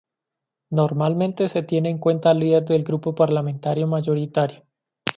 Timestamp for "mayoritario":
3.85-4.63